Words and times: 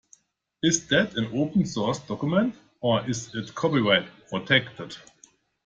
Is 0.63 0.87
that 0.87 1.13
an 1.15 1.27
open 1.37 1.63
source 1.63 1.99
document, 1.99 2.55
or 2.79 3.07
is 3.07 3.35
it 3.35 3.53
copyright-protected? 3.53 4.97